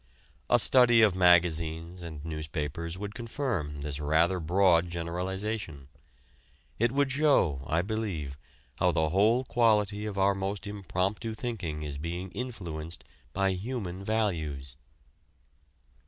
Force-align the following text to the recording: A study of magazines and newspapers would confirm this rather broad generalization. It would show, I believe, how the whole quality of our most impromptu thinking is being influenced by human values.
A 0.49 0.57
study 0.57 1.03
of 1.03 1.15
magazines 1.15 2.01
and 2.01 2.25
newspapers 2.25 2.97
would 2.97 3.13
confirm 3.13 3.81
this 3.81 3.99
rather 3.99 4.39
broad 4.39 4.89
generalization. 4.89 5.89
It 6.79 6.91
would 6.91 7.11
show, 7.11 7.61
I 7.67 7.83
believe, 7.83 8.35
how 8.79 8.91
the 8.93 9.09
whole 9.09 9.43
quality 9.43 10.07
of 10.07 10.17
our 10.17 10.33
most 10.33 10.65
impromptu 10.65 11.35
thinking 11.35 11.83
is 11.83 11.99
being 11.99 12.31
influenced 12.31 13.03
by 13.31 13.51
human 13.51 14.03
values. 14.03 14.75